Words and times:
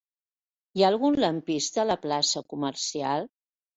Hi 0.77 0.83
ha 0.83 0.87
algun 0.93 1.19
lampista 1.23 1.81
a 1.83 1.85
la 1.93 1.99
plaça 2.07 2.43
Comercial? 2.55 3.31